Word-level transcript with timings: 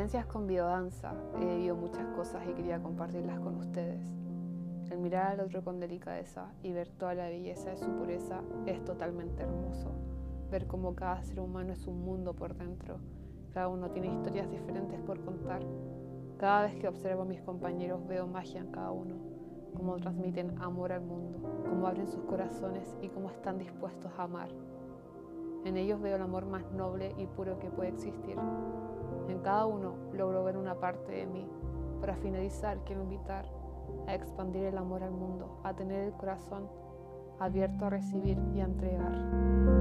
experiencias 0.00 0.32
con 0.32 0.46
biodanza 0.46 1.12
he 1.38 1.44
vivido 1.44 1.76
muchas 1.76 2.06
cosas 2.16 2.42
y 2.48 2.54
quería 2.54 2.82
compartirlas 2.82 3.38
con 3.38 3.56
ustedes. 3.56 4.00
El 4.90 4.96
mirar 4.96 5.32
al 5.32 5.40
otro 5.40 5.62
con 5.62 5.78
delicadeza 5.78 6.46
y 6.62 6.72
ver 6.72 6.88
toda 6.88 7.12
la 7.12 7.28
belleza 7.28 7.68
de 7.68 7.76
su 7.76 7.90
pureza 7.90 8.40
es 8.64 8.82
totalmente 8.82 9.42
hermoso. 9.42 9.92
Ver 10.50 10.66
cómo 10.66 10.94
cada 10.94 11.22
ser 11.22 11.38
humano 11.38 11.74
es 11.74 11.86
un 11.86 12.02
mundo 12.02 12.32
por 12.32 12.54
dentro. 12.54 12.96
Cada 13.52 13.68
uno 13.68 13.90
tiene 13.90 14.08
historias 14.08 14.50
diferentes 14.50 14.98
por 15.00 15.22
contar. 15.22 15.60
Cada 16.38 16.62
vez 16.62 16.76
que 16.76 16.88
observo 16.88 17.22
a 17.22 17.26
mis 17.26 17.42
compañeros 17.42 18.00
veo 18.06 18.26
magia 18.26 18.60
en 18.60 18.72
cada 18.72 18.92
uno, 18.92 19.16
cómo 19.76 19.96
transmiten 19.98 20.56
amor 20.62 20.92
al 20.92 21.02
mundo, 21.02 21.62
cómo 21.68 21.86
abren 21.86 22.08
sus 22.08 22.24
corazones 22.24 22.96
y 23.02 23.08
cómo 23.08 23.28
están 23.28 23.58
dispuestos 23.58 24.10
a 24.16 24.22
amar. 24.22 24.48
En 25.64 25.76
ellos 25.76 26.00
veo 26.00 26.16
el 26.16 26.22
amor 26.22 26.46
más 26.46 26.70
noble 26.72 27.14
y 27.18 27.26
puro 27.26 27.58
que 27.58 27.70
puede 27.70 27.90
existir. 27.90 28.36
En 29.28 29.38
cada 29.40 29.66
uno 29.66 29.94
logro 30.12 30.44
ver 30.44 30.56
una 30.56 30.80
parte 30.80 31.12
de 31.12 31.26
mí. 31.26 31.46
Para 32.00 32.16
finalizar, 32.16 32.78
quiero 32.84 33.02
invitar 33.02 33.44
a 34.06 34.14
expandir 34.14 34.64
el 34.64 34.78
amor 34.78 35.02
al 35.02 35.12
mundo, 35.12 35.60
a 35.64 35.74
tener 35.74 36.04
el 36.04 36.12
corazón 36.12 36.68
abierto 37.38 37.86
a 37.86 37.90
recibir 37.90 38.38
y 38.54 38.60
a 38.60 38.64
entregar. 38.64 39.79